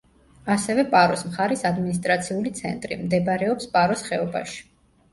ასევე 0.53 0.85
პაროს 0.95 1.25
მხარის 1.27 1.63
ადმინისტრაციული 1.71 2.57
ცენტრი, 2.63 3.01
მდებარეობს 3.05 3.73
პაროს 3.79 4.07
ხეობაში. 4.11 4.63